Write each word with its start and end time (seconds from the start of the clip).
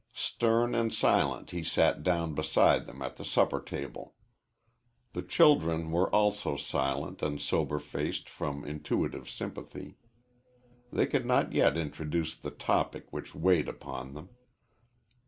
Stern 0.13 0.73
and 0.73 0.91
silent 0.91 1.51
he 1.51 1.63
sat 1.63 2.01
down 2.01 2.33
beside 2.33 2.87
them 2.87 3.03
at 3.03 3.17
the 3.17 3.23
supper 3.23 3.61
table. 3.61 4.15
The 5.13 5.21
children 5.21 5.91
were 5.91 6.09
also 6.09 6.55
silent 6.57 7.21
and 7.21 7.39
sober 7.39 7.77
faced 7.77 8.27
from 8.27 8.65
intuitive 8.65 9.29
sympathy. 9.29 9.97
They 10.91 11.05
could 11.05 11.27
not 11.27 11.53
yet 11.53 11.77
introduce 11.77 12.35
the 12.35 12.49
topic 12.49 13.13
which 13.13 13.35
weighed 13.35 13.69
upon 13.69 14.15
them. 14.15 14.29